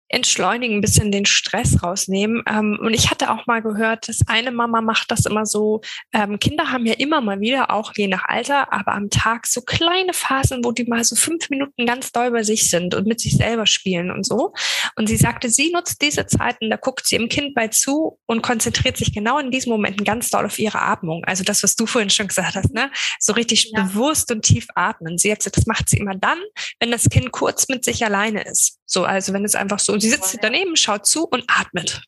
entschleunigen, 0.09 0.77
ein 0.77 0.81
bisschen 0.81 1.11
den 1.11 1.25
Stress 1.25 1.83
rausnehmen. 1.83 2.43
Ähm, 2.47 2.77
und 2.81 2.93
ich 2.93 3.09
hatte 3.11 3.31
auch 3.31 3.45
mal 3.45 3.61
gehört, 3.61 4.07
dass 4.07 4.19
eine 4.27 4.51
Mama 4.51 4.81
macht 4.81 5.11
das 5.11 5.25
immer 5.25 5.45
so. 5.45 5.81
Ähm, 6.13 6.39
Kinder 6.39 6.71
haben 6.71 6.85
ja 6.85 6.93
immer 6.93 7.21
mal 7.21 7.39
wieder, 7.39 7.71
auch 7.71 7.93
je 7.95 8.07
nach 8.07 8.23
Alter, 8.27 8.71
aber 8.71 8.93
am 8.93 9.09
Tag 9.09 9.47
so 9.47 9.61
kleine 9.61 10.13
Phasen, 10.13 10.63
wo 10.63 10.71
die 10.71 10.85
mal 10.85 11.03
so 11.03 11.15
fünf 11.15 11.49
Minuten 11.49 11.85
ganz 11.85 12.11
doll 12.11 12.31
bei 12.31 12.43
sich 12.43 12.69
sind 12.69 12.95
und 12.95 13.07
mit 13.07 13.19
sich 13.19 13.35
selber 13.35 13.65
spielen 13.65 14.11
und 14.11 14.25
so. 14.25 14.53
Und 14.95 15.07
sie 15.07 15.17
sagte, 15.17 15.49
sie 15.49 15.71
nutzt 15.71 16.01
diese 16.01 16.25
Zeiten, 16.25 16.69
da 16.69 16.77
guckt 16.77 17.05
sie 17.05 17.15
im 17.15 17.29
Kind 17.29 17.53
bei 17.53 17.67
zu 17.67 18.19
und 18.25 18.41
konzentriert 18.41 18.97
sich 18.97 19.13
genau 19.13 19.39
in 19.39 19.51
diesen 19.51 19.71
Momenten 19.71 20.05
ganz 20.05 20.29
doll 20.29 20.45
auf 20.45 20.57
ihre 20.59 20.81
Atmung. 20.81 21.23
Also 21.25 21.43
das, 21.43 21.63
was 21.63 21.75
du 21.75 21.85
vorhin 21.85 22.09
schon 22.09 22.27
gesagt 22.27 22.55
hast, 22.55 22.73
ne? 22.73 22.91
So 23.19 23.33
richtig 23.33 23.71
ja. 23.71 23.83
bewusst 23.83 24.31
und 24.31 24.43
tief 24.43 24.67
atmen. 24.75 25.17
Sie 25.17 25.31
hat 25.31 25.39
gesagt, 25.39 25.57
das 25.57 25.65
macht 25.65 25.89
sie 25.89 25.97
immer 25.97 26.15
dann, 26.15 26.39
wenn 26.79 26.91
das 26.91 27.09
Kind 27.09 27.31
kurz 27.31 27.67
mit 27.67 27.83
sich 27.83 28.05
alleine 28.05 28.43
ist. 28.43 28.79
So, 28.87 29.03
also 29.03 29.33
wenn 29.33 29.45
es 29.45 29.53
einfach 29.53 29.79
so, 29.79 29.99
sie 29.99 30.09
sitzt 30.09 30.37
daneben, 30.41 30.75
schaut 30.75 31.05
zu 31.05 31.27
und 31.27 31.43
atmet. 31.47 32.01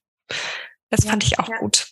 Das 0.89 1.03
ja, 1.03 1.11
fand 1.11 1.23
ich 1.23 1.37
auch 1.37 1.49
ja. 1.49 1.57
gut. 1.57 1.87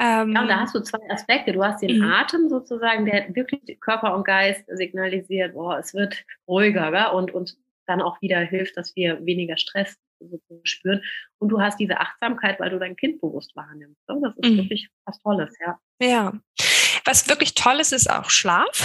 Ähm, 0.00 0.32
ja, 0.32 0.42
und 0.42 0.48
da 0.48 0.60
hast 0.60 0.74
du 0.74 0.80
zwei 0.80 0.98
Aspekte. 1.10 1.52
Du 1.52 1.62
hast 1.62 1.82
den 1.82 1.98
mhm. 1.98 2.04
Atem 2.04 2.48
sozusagen, 2.48 3.06
der 3.06 3.34
wirklich 3.34 3.78
Körper 3.80 4.14
und 4.16 4.26
Geist 4.26 4.64
signalisiert, 4.68 5.54
boah, 5.54 5.78
es 5.78 5.94
wird 5.94 6.24
ruhiger, 6.48 6.90
gell? 6.90 7.06
und 7.14 7.32
uns 7.32 7.58
dann 7.86 8.00
auch 8.00 8.20
wieder 8.20 8.38
hilft, 8.40 8.76
dass 8.76 8.96
wir 8.96 9.24
weniger 9.24 9.56
Stress 9.56 9.96
spüren. 10.64 11.02
Und 11.38 11.50
du 11.50 11.60
hast 11.60 11.78
diese 11.78 12.00
Achtsamkeit, 12.00 12.58
weil 12.58 12.70
du 12.70 12.78
dein 12.78 12.96
Kind 12.96 13.20
bewusst 13.20 13.54
wahrnimmst. 13.54 14.00
Das 14.06 14.16
ist 14.36 14.50
mhm. 14.50 14.56
wirklich 14.56 14.88
was 15.04 15.20
Tolles, 15.20 15.54
ja. 15.60 15.78
Ja. 16.00 16.32
Was 17.04 17.28
wirklich 17.28 17.54
toll 17.54 17.80
ist, 17.80 17.92
ist 17.92 18.10
auch 18.10 18.30
Schlaf. 18.30 18.82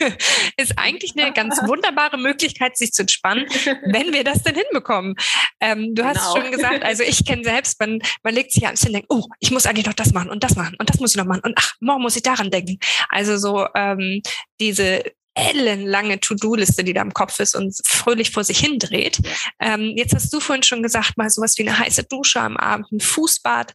ist 0.56 0.74
eigentlich 0.76 1.14
eine 1.16 1.32
ganz 1.32 1.58
wunderbare 1.66 2.18
Möglichkeit, 2.18 2.76
sich 2.76 2.92
zu 2.92 3.02
entspannen, 3.02 3.46
wenn 3.86 4.12
wir 4.12 4.24
das 4.24 4.42
denn 4.42 4.54
hinbekommen. 4.54 5.14
Ähm, 5.60 5.94
du 5.94 6.02
genau. 6.02 6.14
hast 6.14 6.36
schon 6.36 6.50
gesagt, 6.50 6.84
also 6.84 7.02
ich 7.02 7.24
kenne 7.24 7.44
selbst, 7.44 7.80
man, 7.80 8.00
man 8.22 8.34
legt 8.34 8.52
sich 8.52 8.66
hin 8.66 8.72
und 8.86 8.92
denkt, 8.92 9.08
oh, 9.10 9.26
ich 9.40 9.50
muss 9.50 9.66
eigentlich 9.66 9.86
noch 9.86 9.94
das 9.94 10.12
machen 10.12 10.30
und 10.30 10.44
das 10.44 10.56
machen 10.56 10.76
und 10.78 10.88
das 10.90 10.98
muss 11.00 11.12
ich 11.12 11.16
noch 11.16 11.24
machen 11.24 11.42
und 11.44 11.54
ach, 11.56 11.72
morgen 11.80 12.02
muss 12.02 12.16
ich 12.16 12.22
daran 12.22 12.50
denken. 12.50 12.78
Also 13.10 13.36
so 13.36 13.66
ähm, 13.74 14.22
diese 14.60 15.02
ellenlange 15.36 16.18
To-Do-Liste, 16.18 16.82
die 16.82 16.94
da 16.94 17.02
im 17.02 17.12
Kopf 17.12 17.38
ist 17.40 17.54
und 17.54 17.76
fröhlich 17.84 18.30
vor 18.30 18.42
sich 18.42 18.58
hindreht. 18.58 19.18
Ähm, 19.60 19.92
jetzt 19.94 20.14
hast 20.14 20.32
du 20.32 20.40
vorhin 20.40 20.62
schon 20.62 20.82
gesagt, 20.82 21.16
mal 21.16 21.28
sowas 21.28 21.58
wie 21.58 21.68
eine 21.68 21.78
heiße 21.78 22.04
Dusche 22.04 22.40
am 22.40 22.56
Abend, 22.56 22.90
ein 22.90 23.00
Fußbad. 23.00 23.74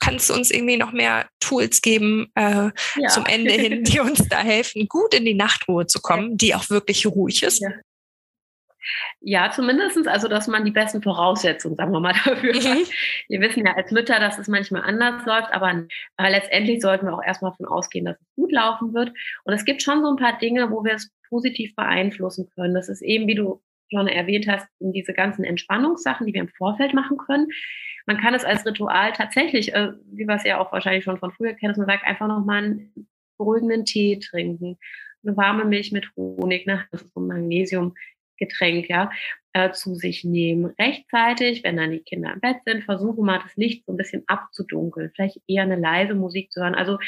Kannst 0.00 0.30
du 0.30 0.34
uns 0.34 0.50
irgendwie 0.50 0.76
noch 0.76 0.92
mehr 0.92 1.28
Tools 1.38 1.82
geben 1.82 2.30
äh, 2.34 2.70
ja. 2.96 3.08
zum 3.08 3.26
Ende 3.26 3.52
hin, 3.52 3.84
die 3.84 4.00
uns 4.00 4.28
da 4.28 4.38
helfen, 4.38 4.88
gut 4.88 5.14
in 5.14 5.24
die 5.24 5.34
Nachtruhe 5.34 5.86
zu 5.86 6.00
kommen, 6.00 6.36
die 6.36 6.54
auch 6.54 6.70
wirklich 6.70 7.06
ruhig 7.06 7.42
ist? 7.42 7.60
Ja. 7.60 7.70
Ja, 9.20 9.50
zumindestens, 9.50 10.06
also 10.06 10.28
dass 10.28 10.48
man 10.48 10.64
die 10.64 10.70
besten 10.70 11.02
Voraussetzungen, 11.02 11.76
sagen 11.76 11.92
wir 11.92 12.00
mal, 12.00 12.14
dafür 12.24 12.54
mhm. 12.54 12.64
hat. 12.64 12.90
Wir 13.28 13.40
wissen 13.40 13.66
ja 13.66 13.74
als 13.74 13.90
Mütter, 13.90 14.18
dass 14.18 14.38
es 14.38 14.48
manchmal 14.48 14.82
anders 14.82 15.24
läuft, 15.26 15.52
aber 15.52 15.70
äh, 16.16 16.30
letztendlich 16.30 16.80
sollten 16.80 17.06
wir 17.06 17.14
auch 17.14 17.22
erstmal 17.22 17.52
davon 17.52 17.66
ausgehen, 17.66 18.06
dass 18.06 18.20
es 18.20 18.34
gut 18.36 18.52
laufen 18.52 18.94
wird. 18.94 19.12
Und 19.44 19.52
es 19.52 19.64
gibt 19.64 19.82
schon 19.82 20.02
so 20.02 20.10
ein 20.10 20.16
paar 20.16 20.38
Dinge, 20.38 20.70
wo 20.70 20.84
wir 20.84 20.94
es 20.94 21.10
positiv 21.28 21.74
beeinflussen 21.76 22.48
können. 22.54 22.74
Das 22.74 22.88
ist 22.88 23.02
eben, 23.02 23.26
wie 23.26 23.34
du 23.34 23.62
schon 23.92 24.08
erwähnt 24.08 24.46
hast, 24.48 24.66
diese 24.78 25.12
ganzen 25.12 25.44
Entspannungssachen, 25.44 26.26
die 26.26 26.32
wir 26.32 26.42
im 26.42 26.48
Vorfeld 26.48 26.94
machen 26.94 27.18
können. 27.18 27.48
Man 28.10 28.18
kann 28.18 28.34
es 28.34 28.44
als 28.44 28.66
Ritual 28.66 29.12
tatsächlich, 29.12 29.72
äh, 29.72 29.92
wie 30.10 30.26
wir 30.26 30.34
es 30.34 30.42
ja 30.42 30.58
auch 30.58 30.72
wahrscheinlich 30.72 31.04
schon 31.04 31.18
von 31.18 31.30
früher 31.30 31.52
kennen, 31.52 31.70
dass 31.70 31.78
man 31.78 31.86
sagt, 31.86 32.04
einfach 32.04 32.26
nochmal 32.26 32.64
einen 32.64 33.08
beruhigenden 33.38 33.84
Tee 33.84 34.18
trinken, 34.18 34.78
eine 35.22 35.36
warme 35.36 35.64
Milch 35.64 35.92
mit 35.92 36.10
Honig, 36.16 36.66
ne? 36.66 36.84
das 36.90 37.02
ist 37.02 37.14
so 37.14 37.20
Magnesium 37.20 37.94
Getränk 38.36 38.88
ja, 38.88 39.12
äh, 39.52 39.70
zu 39.70 39.94
sich 39.94 40.24
nehmen. 40.24 40.74
Rechtzeitig, 40.76 41.62
wenn 41.62 41.76
dann 41.76 41.92
die 41.92 42.00
Kinder 42.00 42.32
im 42.32 42.40
Bett 42.40 42.56
sind, 42.66 42.82
versuchen 42.82 43.24
mal 43.24 43.38
das 43.44 43.54
Licht 43.54 43.86
so 43.86 43.92
ein 43.92 43.96
bisschen 43.96 44.24
abzudunkeln. 44.26 45.12
Vielleicht 45.14 45.40
eher 45.46 45.62
eine 45.62 45.76
leise 45.76 46.16
Musik 46.16 46.50
zu 46.50 46.62
hören. 46.62 46.74
Also 46.74 46.98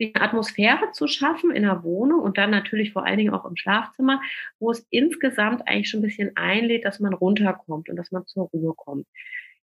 eine 0.00 0.14
Atmosphäre 0.14 0.92
zu 0.92 1.08
schaffen 1.08 1.50
in 1.50 1.64
der 1.64 1.82
Wohnung 1.82 2.20
und 2.20 2.38
dann 2.38 2.52
natürlich 2.52 2.92
vor 2.92 3.04
allen 3.04 3.18
Dingen 3.18 3.34
auch 3.34 3.46
im 3.46 3.56
Schlafzimmer, 3.56 4.22
wo 4.60 4.70
es 4.70 4.86
insgesamt 4.90 5.66
eigentlich 5.66 5.90
schon 5.90 5.98
ein 5.98 6.04
bisschen 6.04 6.36
einlädt, 6.36 6.84
dass 6.84 7.00
man 7.00 7.14
runterkommt 7.14 7.88
und 7.88 7.96
dass 7.96 8.12
man 8.12 8.26
zur 8.26 8.44
Ruhe 8.44 8.74
kommt. 8.76 9.08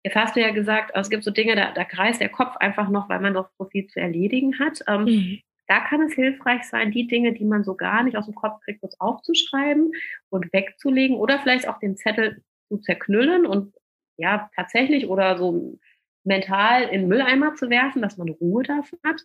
Jetzt 0.06 0.16
hast 0.16 0.36
du 0.36 0.40
ja 0.40 0.52
gesagt, 0.52 0.92
es 0.94 1.10
gibt 1.10 1.24
so 1.24 1.32
Dinge, 1.32 1.56
da, 1.56 1.72
da 1.72 1.84
kreist 1.84 2.22
der 2.22 2.30
Kopf 2.30 2.56
einfach 2.58 2.90
noch, 2.90 3.10
weil 3.10 3.20
man 3.20 3.34
noch 3.34 3.50
so 3.58 3.66
viel 3.66 3.88
zu 3.88 4.00
erledigen 4.00 4.60
hat. 4.60 4.84
Ähm, 4.88 5.06
mhm. 5.06 5.40
Da 5.66 5.80
kann 5.80 6.00
es 6.04 6.14
hilfreich 6.14 6.62
sein, 6.66 6.92
die 6.92 7.08
Dinge, 7.08 7.34
die 7.34 7.44
man 7.44 7.64
so 7.64 7.74
gar 7.74 8.04
nicht 8.04 8.16
aus 8.16 8.26
dem 8.26 8.36
Kopf 8.36 8.62
kriegt, 8.64 8.82
kurz 8.82 8.96
aufzuschreiben 9.00 9.94
und 10.30 10.54
wegzulegen 10.54 11.18
oder 11.18 11.40
vielleicht 11.40 11.68
auch 11.68 11.80
den 11.80 11.98
Zettel 11.98 12.44
zu 12.68 12.78
zerknüllen 12.78 13.48
und 13.48 13.74
ja, 14.16 14.48
tatsächlich 14.56 15.08
oder 15.08 15.40
so 15.40 15.80
mental 16.24 16.84
in 16.84 17.02
den 17.02 17.08
Mülleimer 17.08 17.56
zu 17.56 17.72
werfen, 17.72 18.04
dass 18.04 18.18
man 18.18 18.30
Ruhe 18.30 18.62
dafür 18.62 19.00
hat 19.04 19.24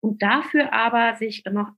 und 0.00 0.22
dafür 0.22 0.72
aber 0.72 1.14
sich 1.14 1.44
noch 1.44 1.70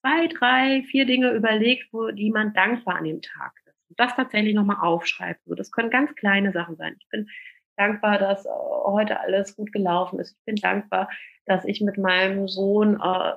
zwei, 0.00 0.26
drei, 0.26 0.82
vier 0.82 1.06
Dinge 1.06 1.30
überlegt, 1.30 1.92
wo, 1.92 2.10
die 2.10 2.32
man 2.32 2.54
dankbar 2.54 2.96
an 2.96 3.04
dem 3.04 3.22
Tag 3.22 3.52
ist. 3.66 3.76
Und 3.88 4.00
das 4.00 4.16
tatsächlich 4.16 4.56
nochmal 4.56 4.78
aufschreibt. 4.80 5.42
Also 5.44 5.54
das 5.54 5.70
können 5.70 5.90
ganz 5.90 6.12
kleine 6.16 6.50
Sachen 6.50 6.74
sein. 6.74 6.96
Ich 6.98 7.08
bin 7.08 7.28
dankbar, 7.76 8.18
dass 8.18 8.46
heute 8.84 9.20
alles 9.20 9.56
gut 9.56 9.72
gelaufen 9.72 10.18
ist. 10.18 10.36
Ich 10.38 10.44
bin 10.44 10.56
dankbar, 10.56 11.08
dass 11.46 11.64
ich 11.64 11.80
mit 11.80 11.98
meinem 11.98 12.48
Sohn 12.48 13.00
äh, 13.00 13.32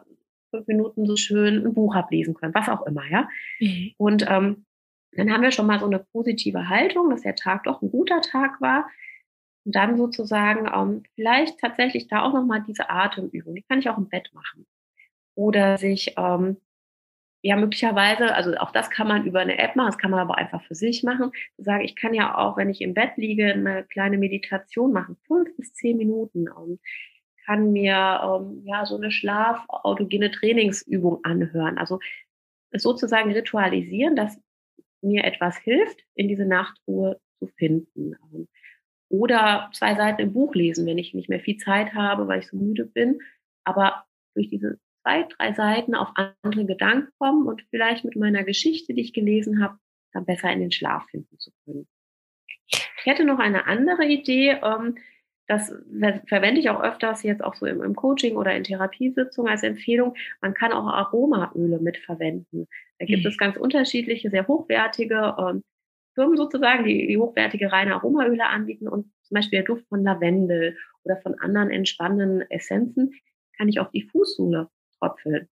fünf 0.52 0.68
Minuten 0.68 1.06
so 1.06 1.16
schön 1.16 1.66
ein 1.66 1.74
Buch 1.74 1.96
ablesen 1.96 2.34
können, 2.34 2.54
was 2.54 2.70
auch 2.70 2.86
immer, 2.86 3.06
ja. 3.10 3.28
Mhm. 3.60 3.92
Und 3.98 4.26
ähm, 4.30 4.66
dann 5.14 5.32
haben 5.32 5.42
wir 5.42 5.52
schon 5.52 5.68
mal 5.68 5.80
so 5.80 5.86
eine 5.86 6.00
positive 6.00 6.70
Haltung, 6.70 7.10
dass 7.10 7.22
der 7.22 7.36
Tag 7.36 7.64
doch 7.64 7.82
ein 7.82 7.92
guter 7.92 8.22
Tag 8.22 8.62
war. 8.62 8.88
Und 9.66 9.76
dann 9.76 9.98
sozusagen 9.98 10.70
ähm, 10.74 11.04
vielleicht 11.16 11.60
tatsächlich 11.60 12.08
da 12.08 12.24
auch 12.24 12.34
nochmal 12.34 12.64
diese 12.66 12.90
Atemübung, 12.90 13.56
die 13.56 13.64
kann 13.64 13.80
ich 13.80 13.90
auch 13.90 13.98
im 13.98 14.08
Bett 14.08 14.30
machen. 14.34 14.66
Oder 15.36 15.78
sich 15.78 16.14
ähm, 16.18 16.58
ja, 17.48 17.56
möglicherweise, 17.56 18.36
also 18.36 18.58
auch 18.58 18.72
das 18.72 18.90
kann 18.90 19.08
man 19.08 19.26
über 19.26 19.40
eine 19.40 19.58
App 19.58 19.78
machen, 19.78 19.88
das 19.88 19.98
kann 19.98 20.12
man 20.12 20.20
aber 20.20 20.38
einfach 20.38 20.62
für 20.64 20.76
sich 20.76 21.04
machen. 21.04 21.32
Sagen, 21.58 21.86
ich 21.86 21.96
kann 21.96 22.14
ja 22.14 22.38
auch, 22.38 22.58
wenn 22.58 22.70
ich 22.70 22.82
im 22.82 22.94
Bett 22.94 23.12
liege, 23.16 23.54
eine 23.54 23.86
kleine 23.86 24.18
Meditation 24.18 24.92
machen, 24.92 25.16
fünf 25.28 25.56
bis 25.56 25.74
zehn 25.74 25.96
Minuten. 25.96 26.50
Und 26.50 26.82
kann 27.46 27.72
mir 27.72 28.20
ähm, 28.22 28.64
ja 28.66 28.86
so 28.86 28.98
eine 28.98 29.12
schlafautogene 29.12 30.30
Trainingsübung 30.30 31.24
anhören. 31.24 31.78
Also 31.78 32.00
sozusagen 32.74 33.32
ritualisieren, 33.32 34.18
dass 34.18 34.38
mir 35.02 35.24
etwas 35.24 35.58
hilft, 35.58 36.04
in 36.16 36.28
diese 36.28 36.46
Nachtruhe 36.46 37.18
zu 37.40 37.48
finden. 37.56 38.18
Ähm, 38.34 38.50
oder 39.08 39.70
zwei 39.74 39.96
Seiten 39.96 40.22
im 40.22 40.34
Buch 40.34 40.54
lesen, 40.54 40.86
wenn 40.86 40.98
ich 40.98 41.14
nicht 41.14 41.30
mehr 41.30 41.40
viel 41.40 41.56
Zeit 41.56 41.94
habe, 41.94 42.28
weil 42.28 42.40
ich 42.40 42.48
so 42.50 42.58
müde 42.58 42.86
bin. 42.86 43.22
Aber 43.64 44.04
durch 44.36 44.50
diese 44.50 44.80
zwei, 45.08 45.24
drei 45.24 45.54
Seiten 45.54 45.96
auf 45.96 46.10
andere 46.42 46.66
Gedanken 46.66 47.12
kommen 47.18 47.48
und 47.48 47.64
vielleicht 47.70 48.04
mit 48.04 48.16
meiner 48.16 48.44
Geschichte, 48.44 48.94
die 48.94 49.02
ich 49.02 49.14
gelesen 49.14 49.64
habe, 49.64 49.78
dann 50.12 50.26
besser 50.26 50.52
in 50.52 50.60
den 50.60 50.72
Schlaf 50.72 51.06
finden 51.10 51.40
zu 51.40 51.52
können. 51.64 51.88
Ich 52.68 53.06
hätte 53.06 53.24
noch 53.24 53.40
eine 53.40 53.68
andere 53.68 54.06
Idee. 54.06 54.60
Ähm, 54.62 54.98
das 55.48 55.74
verwende 56.28 56.60
ich 56.60 56.70
auch 56.70 56.82
öfters 56.82 57.24
jetzt 57.24 57.42
auch 57.42 57.56
so 57.56 57.66
im, 57.66 57.96
Coaching 57.96 58.36
oder 58.36 58.54
in 58.54 58.66
Therapiesitzungen 58.66 59.50
als 59.50 59.64
Empfehlung. 59.64 60.16
Man 60.42 60.54
kann 60.54 60.74
auch 60.74 60.88
Aromaöle 60.88 61.80
mitverwenden. 61.80 62.68
Da 63.00 63.06
gibt 63.06 63.24
mhm. 63.24 63.30
es 63.30 63.38
ganz 63.38 63.56
unterschiedliche, 63.56 64.30
sehr 64.30 64.46
hochwertige 64.48 65.36
ähm, 65.40 65.64
Firmen 66.16 66.36
sozusagen, 66.36 66.84
die, 66.84 67.08
die 67.08 67.18
hochwertige 67.18 67.72
reine 67.72 67.94
Aromaöle 67.94 68.46
anbieten 68.46 68.90
und 68.90 69.06
zum 69.24 69.36
Beispiel 69.36 69.60
der 69.60 69.66
Duft 69.66 69.88
von 69.88 70.04
Lavendel 70.04 70.78
oder 71.04 71.16
von 71.18 71.36
anderen 71.40 71.70
entspannenden 71.70 72.42
Essenzen 72.50 73.14
kann 73.58 73.70
ich 73.70 73.80
auf 73.80 73.92
die 73.92 74.04
Fußsohle 74.04 74.70
tröpfeln 75.00 75.50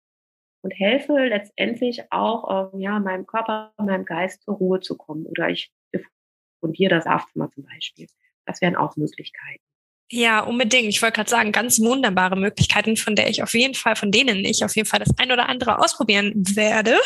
und 0.62 0.70
helfe 0.70 1.14
letztendlich 1.14 2.02
auch 2.10 2.72
ähm, 2.72 2.80
ja 2.80 2.98
meinem 2.98 3.26
Körper, 3.26 3.72
meinem 3.78 4.04
Geist 4.04 4.42
zur 4.42 4.54
Ruhe 4.54 4.80
zu 4.80 4.96
kommen 4.96 5.26
oder 5.26 5.48
ich 5.48 5.72
diffundiere 5.94 6.96
das 6.96 7.04
Schlafzimmer 7.04 7.50
zum 7.50 7.64
Beispiel. 7.64 8.06
Das 8.46 8.60
wären 8.60 8.76
auch 8.76 8.96
Möglichkeiten. 8.96 9.62
Ja, 10.10 10.40
unbedingt. 10.40 10.88
Ich 10.88 11.00
wollte 11.00 11.16
gerade 11.16 11.30
sagen, 11.30 11.52
ganz 11.52 11.80
wunderbare 11.80 12.36
Möglichkeiten, 12.36 12.96
von 12.96 13.16
der 13.16 13.30
ich 13.30 13.42
auf 13.42 13.54
jeden 13.54 13.74
Fall, 13.74 13.96
von 13.96 14.10
denen 14.10 14.44
ich 14.44 14.62
auf 14.62 14.76
jeden 14.76 14.86
Fall 14.86 15.00
das 15.00 15.18
ein 15.18 15.32
oder 15.32 15.48
andere 15.48 15.78
ausprobieren 15.78 16.32
werde. 16.54 16.98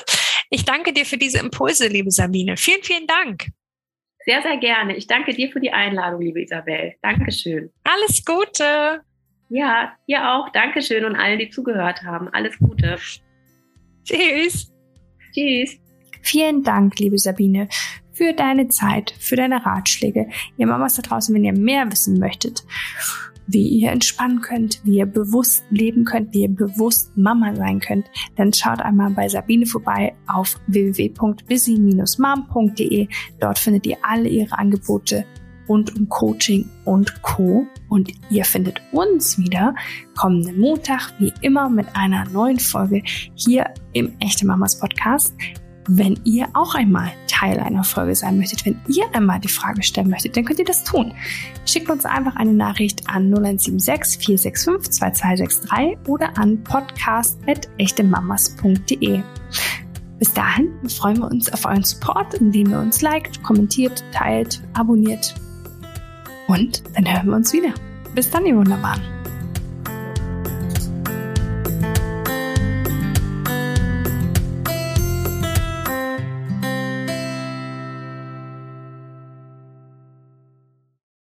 Ich 0.51 0.65
danke 0.65 0.93
dir 0.93 1.07
für 1.07 1.17
diese 1.17 1.39
Impulse, 1.39 1.87
liebe 1.87 2.11
Sabine. 2.11 2.57
Vielen, 2.57 2.83
vielen 2.83 3.07
Dank. 3.07 3.47
Sehr, 4.25 4.43
sehr 4.43 4.57
gerne. 4.57 4.97
Ich 4.97 5.07
danke 5.07 5.35
dir 5.35 5.53
für 5.53 5.61
die 5.61 5.71
Einladung, 5.71 6.21
liebe 6.21 6.43
Isabel. 6.43 6.95
Dankeschön. 7.01 7.71
Alles 7.85 8.25
Gute. 8.25 9.06
Ja, 9.49 9.93
dir 10.09 10.33
auch. 10.33 10.49
Dankeschön 10.51 11.05
und 11.05 11.17
allen, 11.17 11.39
die 11.39 11.51
zugehört 11.51 12.03
haben. 12.03 12.29
Alles 12.33 12.59
Gute. 12.59 12.97
Tschüss. 14.05 14.73
Tschüss. 15.33 15.79
Vielen 16.23 16.65
Dank, 16.65 16.99
liebe 16.99 17.19
Sabine, 17.19 17.69
für 18.13 18.33
deine 18.33 18.69
Zeit, 18.69 19.15
für 19.21 19.37
deine 19.37 19.65
Ratschläge. 19.65 20.29
Ihr 20.57 20.67
Mamas 20.67 20.95
da 20.95 21.03
draußen, 21.03 21.35
wenn 21.35 21.45
ihr 21.45 21.53
mehr 21.53 21.91
wissen 21.91 22.19
möchtet 22.19 22.65
wie 23.47 23.69
ihr 23.69 23.91
entspannen 23.91 24.41
könnt, 24.41 24.81
wie 24.85 24.99
ihr 24.99 25.07
bewusst 25.07 25.65
leben 25.71 26.05
könnt, 26.05 26.35
wie 26.35 26.43
ihr 26.43 26.49
bewusst 26.49 27.17
Mama 27.17 27.55
sein 27.55 27.79
könnt, 27.81 28.07
dann 28.37 28.53
schaut 28.53 28.81
einmal 28.81 29.11
bei 29.11 29.29
Sabine 29.29 29.67
vorbei 29.67 30.15
auf 30.27 30.61
www.busy-mom.de. 30.67 33.09
Dort 33.41 33.59
findet 33.59 33.87
ihr 33.87 33.97
alle 34.03 34.29
ihre 34.29 34.59
Angebote 34.59 35.25
rund 35.69 35.95
um 35.97 36.09
Coaching 36.09 36.69
und 36.85 37.23
Co. 37.23 37.67
Und 37.89 38.13
ihr 38.31 38.45
findet 38.45 38.81
uns 38.93 39.39
wieder 39.39 39.75
kommenden 40.17 40.61
Montag 40.61 41.13
wie 41.19 41.33
immer 41.41 41.69
mit 41.69 41.87
einer 41.95 42.25
neuen 42.31 42.59
Folge 42.59 43.03
hier 43.35 43.67
im 43.93 44.13
Echte 44.21 44.47
Mamas 44.47 44.79
Podcast. 44.79 45.35
Wenn 45.89 46.19
ihr 46.25 46.49
auch 46.55 46.75
einmal 46.75 47.13
Teil 47.29 47.61
einer 47.61 47.85
Folge 47.85 48.17
sein 48.17 48.39
möchtet, 48.39 48.67
wenn 48.67 48.81
ihr 48.89 49.05
einmal 49.13 49.39
die 49.39 49.47
Frage 49.49 49.85
stellen 49.85 50.11
möchtet, 50.11 50.37
dann 50.37 50.45
könnt 50.45 50.59
ihr 50.59 50.65
das 50.65 50.83
tun. 50.83 51.15
Schickt 51.65 51.89
uns 51.91 52.05
einfach 52.05 52.35
eine 52.37 52.55
Nachricht 52.55 53.09
an 53.09 53.33
0176 53.33 54.19
465 54.25 54.93
2263 54.93 55.99
oder 56.09 56.37
an 56.37 56.65
podcast.echtemamas.de. 56.65 59.23
Bis 60.19 60.33
dahin 60.33 60.73
freuen 60.89 61.19
wir 61.19 61.31
uns 61.31 61.53
auf 61.53 61.67
euren 61.67 61.85
Support, 61.85 62.35
indem 62.35 62.71
ihr 62.71 62.81
uns 62.81 63.03
liked, 63.03 63.43
kommentiert, 63.43 64.03
teilt, 64.13 64.63
abonniert. 64.73 65.35
Und 66.47 66.83
dann 66.95 67.13
hören 67.13 67.27
wir 67.27 67.37
uns 67.37 67.53
wieder. 67.53 67.73
Bis 68.15 68.31
dann, 68.31 68.47
ihr 68.47 68.57
Wunderbaren. 68.57 69.16